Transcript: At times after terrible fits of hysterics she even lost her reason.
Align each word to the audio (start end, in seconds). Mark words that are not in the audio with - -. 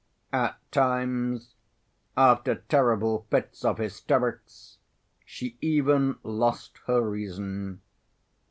At 0.33 0.57
times 0.71 1.53
after 2.17 2.55
terrible 2.55 3.27
fits 3.29 3.63
of 3.63 3.77
hysterics 3.77 4.79
she 5.25 5.59
even 5.61 6.15
lost 6.23 6.79
her 6.87 7.07
reason. 7.07 7.81